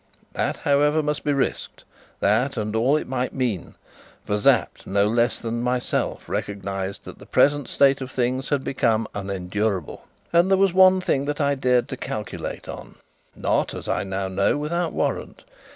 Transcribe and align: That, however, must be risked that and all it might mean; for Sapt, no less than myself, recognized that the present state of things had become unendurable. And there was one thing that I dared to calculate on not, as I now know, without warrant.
That, 0.33 0.57
however, 0.57 1.03
must 1.03 1.23
be 1.23 1.31
risked 1.31 1.83
that 2.21 2.57
and 2.57 2.75
all 2.75 2.97
it 2.97 3.07
might 3.07 3.35
mean; 3.35 3.75
for 4.25 4.39
Sapt, 4.39 4.87
no 4.87 5.05
less 5.07 5.37
than 5.39 5.61
myself, 5.61 6.27
recognized 6.27 7.03
that 7.05 7.19
the 7.19 7.27
present 7.27 7.67
state 7.69 8.01
of 8.01 8.09
things 8.09 8.49
had 8.49 8.63
become 8.63 9.07
unendurable. 9.13 10.07
And 10.33 10.49
there 10.49 10.57
was 10.57 10.73
one 10.73 11.01
thing 11.01 11.25
that 11.25 11.39
I 11.39 11.53
dared 11.53 11.87
to 11.89 11.97
calculate 11.97 12.67
on 12.67 12.95
not, 13.35 13.75
as 13.75 13.87
I 13.87 14.03
now 14.03 14.27
know, 14.27 14.57
without 14.57 14.91
warrant. 14.91 15.43